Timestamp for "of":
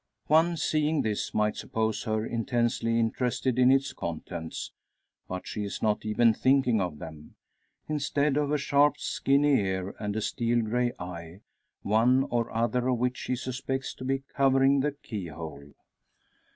6.81-6.97, 8.35-8.49, 12.89-12.97